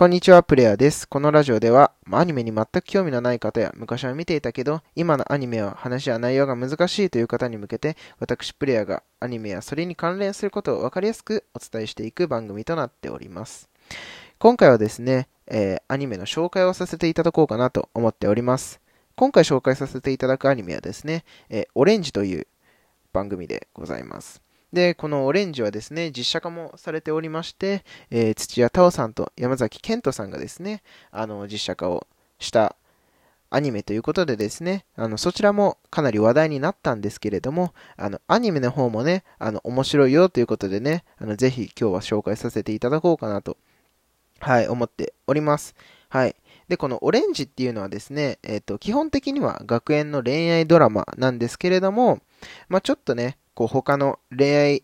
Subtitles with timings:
[0.00, 1.06] こんにちは、プレイヤーです。
[1.06, 13.68] このラジオでは、アニメに全く興味のない方や、昔は見ていたけど、今のアニメは話や内容が難しいという方に向けて、私、プレイヤーがアニメやそれに関連することを分かりやすくお伝えしていく番組となっております。
[14.38, 18.80] 今回はですね、えー、アニメの紹介をさせていただこうかなと思っております。
[19.16, 22.46] 今回紹介させていただくアニメはですね、えー、オレンジという
[23.12, 24.40] 番組でございます。
[24.72, 32.06] で、このオレンジはですね、実写化もされておりまして、えー、土屋太鳳さんと山崎賢人さんがですね、あの、実写化を
[32.38, 32.76] した
[33.52, 43.56] アニメということでですね、あの、そちらもかなり話題になったんですけれども、あの、アニメの方もね、あの、面白いよということでね、あの、ぜひ今日は紹介させていただこうかなと、
[44.38, 45.74] はい、思っております。
[46.08, 46.36] はい。
[46.68, 52.20] で、このオレンジっていうのはですね、えっ、ー、と、基本的には学園の恋愛ドラマなんですけれども、
[52.68, 54.82] まあちょっとね、こう他の恋愛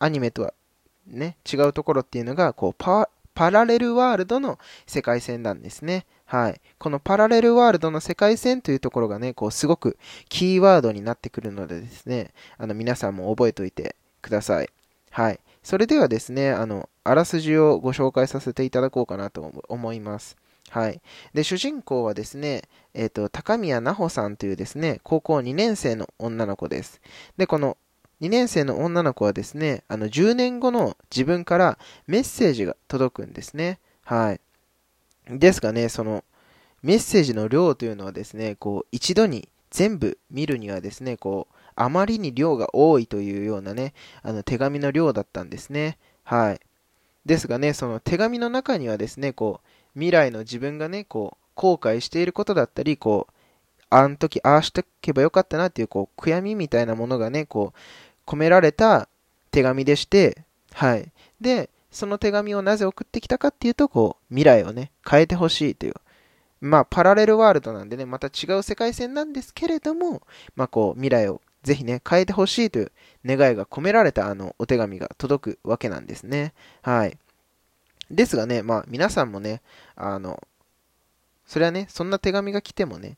[0.00, 0.52] アニメとは
[1.06, 6.06] ね、違うところっていうのが、こうパ、パラレルワールドの世界線なんですね。
[6.24, 6.60] はい。
[6.78, 9.96] このパラレルワールドの世界線というところがね、こう、すごく
[10.28, 14.70] キーワードになってくるのでですね、あの、皆さんも覚えておいてください。
[15.10, 15.38] はい。
[15.62, 20.36] それではですね、あの、あらすじをご紹介させていただこうかなと思います。
[20.70, 21.00] はい。
[21.32, 27.00] で、主人公はですね、えっ、ー、と、高宮奈穂さんというですね、高校2年生の女の子です。
[27.36, 27.76] で、この
[28.20, 33.78] 2年生の女の子はですね、あの10年後の自分からメッセージが届くんですね。
[34.04, 34.40] はい。
[35.30, 36.24] ですがね、その
[36.82, 45.98] メッセージの量というのはですね、こう一度に全部見るにはですね、こうあまりに量が多いというようなね、あの手紙の量だったんですね。
[46.24, 46.60] はい。
[47.24, 53.32] ですがね、その手紙の中にはですね、こう未来の自分がね、こう後悔していることだったり、こう
[53.90, 57.78] あの時ああしてけばよかったなっていうこう悔やみみたいなものがね、こう
[58.26, 59.08] 込められた
[59.50, 61.10] 手紙でして、はい。
[61.40, 65.94] で、その手紙をなぜ送ってきたかっていうと、こう、未来をね、変えてほしいという。
[66.60, 70.22] まあ、パラレルワールドなんでね、また違う世界線なんですけれども、
[70.54, 72.92] まあ、こう、未来をぜひね、変えてほしいという
[73.24, 76.54] 願いが込められたあの、お手紙が届くわけなんですね。
[76.82, 77.18] はい。
[78.10, 79.60] ですがね、まあ、皆さんもね、
[79.94, 80.42] あの、
[81.46, 83.16] それはね、そんな手紙が来てもね、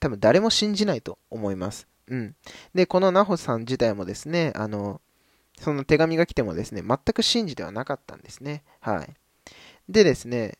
[0.00, 1.86] 多分誰も信じないと思います。
[2.08, 2.36] うん。
[2.74, 5.00] で、このナホさん自体もですね、あの、
[5.58, 8.62] その手紙が来てもですね、全く信じてはなかったんですね。
[8.80, 9.14] はい。
[9.88, 10.58] でですね、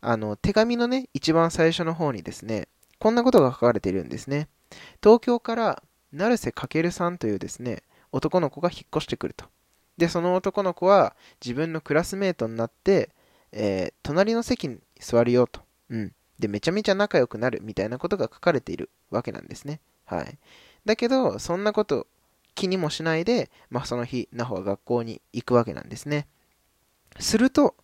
[0.00, 2.68] あの、手紙のね、一番最初の方にですね、
[2.98, 4.48] こんなことが書かれているんですね。
[5.02, 5.82] 東京から
[6.12, 9.46] 成瀬翔さんというですね、男の子が引っ越してくると。
[9.98, 13.10] で、その男の子は自分のクラスメートになって、
[13.52, 15.60] えー、隣の席に座るよと。
[15.90, 16.12] うん。
[16.38, 19.80] で、めちゃめちゃ仲良くなるみたいなことが書かれているわけなんですね。
[20.06, 20.38] はい。
[20.84, 22.06] だけど、そんなこと
[22.54, 26.26] 気にもしないで、まあ、その日、ナホは学校に行くわけなんですね。
[27.18, 27.74] すると、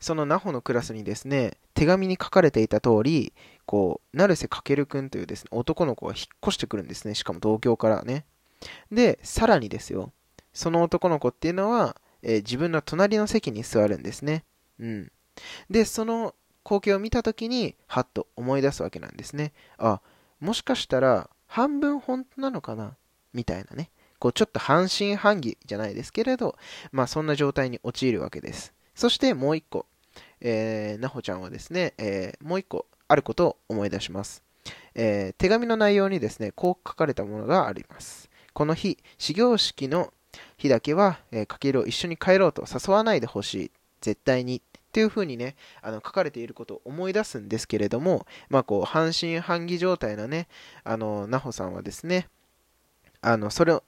[0.00, 3.32] そのナホのクラスにですね、手紙に書かれていた通り、
[3.66, 7.14] こう、成瀬翔くんというですね、男の子が引っ越してくるんですね。
[7.14, 8.26] しかも東京からね。
[8.92, 10.12] で、さらにですよ、
[10.52, 14.44] その男の子っていうのは、えー、自分の隣の席に座るんですね。
[14.78, 15.12] うん。
[15.70, 19.52] で、その光景を見た時に、はっと思い出すわけなんですね。
[19.78, 20.00] あ、
[20.40, 22.96] もしかしたら、半分本当なのかな？
[23.32, 23.90] みたいなね。
[24.18, 26.56] こうちょっと半信半疑じゃないですけれど、
[26.90, 28.74] まあそんな状態に陥るわけです。
[28.96, 29.86] そしてもう一個、
[30.40, 34.42] えー、なほちゃんはですね、えー、もう一個あることを思い出します。
[34.96, 38.28] えー、手紙の内容にですね、こう書かれたものがあります。
[38.52, 40.12] この日、始業式の
[40.56, 43.70] 日だけは、えー、かけるを一緒に帰ろうと誘わないでほしい。
[44.00, 44.60] 絶対に
[44.94, 50.46] っていうふうにね、あの書かれていることを思い出すんですけれども、まあこう、半信半疑状態のね、
[50.84, 52.28] あの、なほさんはですね、
[53.20, 53.82] あの、それを、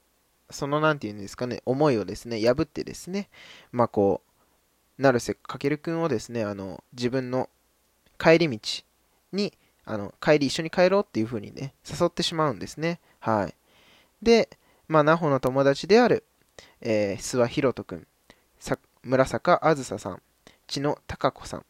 [0.49, 3.29] そのなんていうんですかね、思いをですね、破ってですね、
[3.71, 4.21] まあこ
[4.99, 7.49] う、成瀬かけるくんをですね、あの、自分の
[8.19, 8.59] 帰り道
[9.31, 9.53] に、
[9.85, 12.99] あの、帰り一緒に帰ろうっていう風にね、誘ってしまうんですね。
[13.21, 13.55] はい。
[14.21, 14.49] で、
[14.89, 16.25] まあ、なほの友達である、
[16.81, 18.07] えー、諏訪ひろとくん、
[19.03, 20.21] 村坂あずささん、
[20.67, 21.65] 千野孝子さん。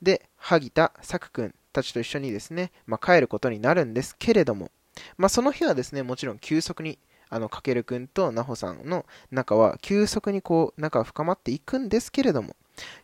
[0.00, 4.70] で、萩田作くんたちと一緒にですね、まあ、帰ることになるんですけれども、
[5.16, 6.98] まあ、その日はですね、もちろん急速に、
[7.30, 12.56] あの、かけるくんとなほさんの仲は急速にこう、仲が深まっていくんですけれども、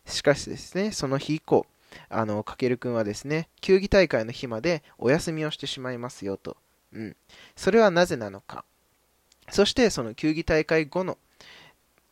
[0.07, 1.67] しかしですね、その日以降、
[2.11, 6.57] あの、かけるくんはですね、球技大会の日までお休みをしてしまいますよと。
[6.93, 7.17] うん。
[7.57, 8.65] それはなぜなのか。
[9.51, 11.17] そして、その球技大会後の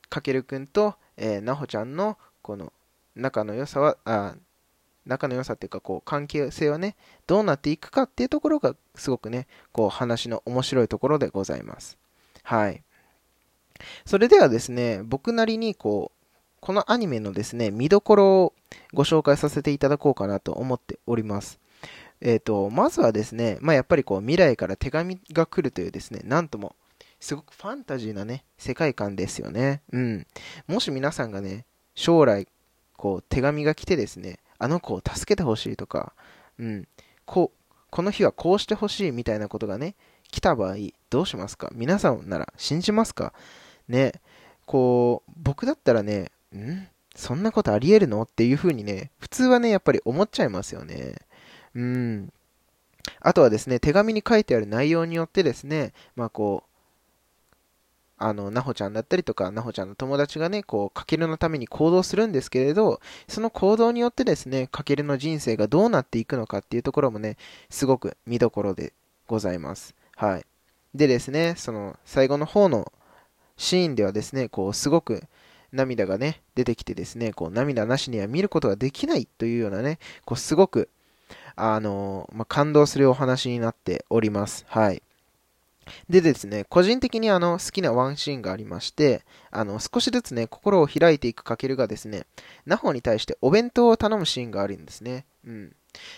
[0.08, 2.72] かけるくんと、えー、なほちゃんのこの
[3.16, 4.37] 仲の良さは、あ
[5.04, 6.94] 仲の良さっていうか、こう、関係性はね、
[7.26, 11.98] どうなっていくかっていうところが、すごくね、こう、話の面白いところでございます。
[12.44, 12.84] はい。
[14.04, 18.52] それではですね、僕なりに、こう、このアニメのですね、見どころを
[18.92, 21.58] ご紹介させていただこうかなと思っております。
[22.20, 26.76] えっ、ー、と、まずはですね、まあ、やっぱりこう未来から手紙が来るというですね、なんとも、
[27.19, 29.82] すごくファンタジーなね、世界観ですよね。
[29.92, 30.26] うん。
[30.69, 31.64] もし皆さんがね、
[31.96, 32.46] 将来、
[32.96, 36.12] こう、手紙が来てですね、あの子を助けてほしいとか、
[36.58, 36.87] うん、
[37.25, 39.96] こう、この日はこうしてほしいみたいなことがね、
[40.31, 40.76] 来た場合、
[41.08, 41.70] どうしますか？
[41.72, 43.32] 皆さんなら信じますか？
[43.88, 44.12] ね、
[44.66, 48.22] こう、僕だったらね、んそんなことあり得るの？
[48.22, 51.14] っていう風にね、普通はね、やっぱり思っちゃいますよね。
[51.75, 52.32] うん。
[53.20, 56.70] あとはですね、手紙に書いてある内容によってですね、まあこう、
[58.18, 67.36] あの、なほちゃんだったりとか、なほちゃんの友達がね、こう、かけるのために行動するんですけれど、その行動によってですね、かけるの人生がどうなっていくのかっていうところもね、
[67.68, 68.94] すごく見どころで
[69.26, 69.94] ございます。
[70.16, 70.46] はい。
[70.94, 72.90] でですね、その、最後の方の
[73.58, 75.24] シーンではですね、こう、すごく
[75.72, 80.88] 涙がね、出てきてですね、こう、涙なしには見ることができないというようなね、こう、すごく、
[81.54, 84.64] あの、まあ、感動するお話になっております。
[84.68, 85.02] はい。
[86.08, 92.26] でですね、個人的にあの好きなワンシーンがありまして、あの少しずつね、心を開いていくかけるがですね、
[92.66, 95.24] ナホに対してお弁当を頼むシーンがあるんですね。
[95.46, 95.76] うん。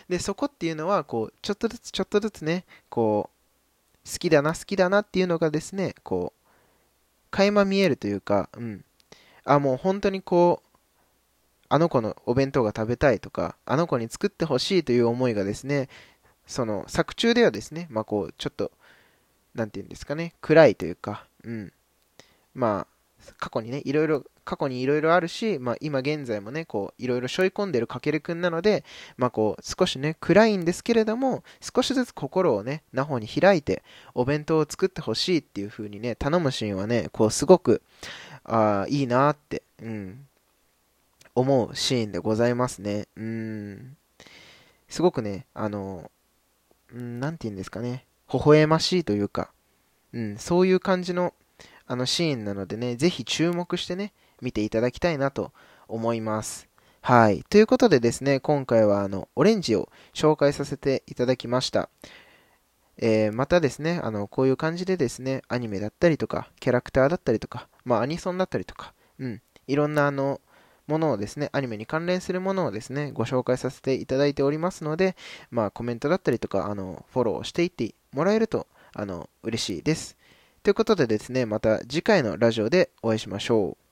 [0.09, 6.47] で、そこっていうのは、こう、ちょっとずつちょっとずつね、こう、好きだな、好きだなっていうのがですね、こう、
[7.31, 8.85] 垣間見えるというか、うん。
[9.44, 10.69] あ、もう本当にこう、
[11.71, 15.88] あの子のお弁当が食べたいとか、あの子に作ってほしいという思いがですね、
[16.47, 18.73] その作中ではですね、まあこう、ちょっと
[19.59, 21.73] なんていうんですかね、暗いというか、うん。
[22.55, 28.85] まあ、過去にね、いろいろ、過去にいろいろあるし、まあ今現在もね、こう、いろいろ背負い込んでるかけるくんなので、
[29.17, 33.83] まあこう、少しね、暗いんですけれども、少しずつ心をね、なほに開いて、
[34.15, 37.83] お弁当を作ってほしいっていう風にね、頼むシーンはね、こう、すごく、
[38.45, 40.27] ああ、いいなって、うん、
[41.35, 43.09] 思うシーンでございますね。
[43.17, 43.97] うん。
[44.89, 46.11] すごくね、あの、
[46.95, 48.05] うん、なんて言うんですかね。
[48.33, 49.51] 微笑ましいというか、
[50.13, 51.35] うん、そういう感じの
[51.87, 55.53] あのシーンなのでね、ぜひ注目してね、見ていただきたいなと
[55.89, 56.69] 思います。
[57.01, 57.43] はい。
[57.49, 61.89] ということでですね、今回はあの、オレンジを紹介させていただきました。
[62.99, 70.43] えー、またですね、あの、こういう感じでですね、アニメだったりとか、キャラクターだったりとか、まあ、アニソンだったりとか、うん、いろんなあの、
[70.88, 75.17] ものをですね、アニメに関連するものをですね、ご紹介させていただいておりますので、
[75.50, 80.17] まあ、コメントだったりとか、あの、フォローしていってもらえると、あの、嬉しいです。
[80.62, 83.88] ということでですね、また次回のラジオでお会いしましょう。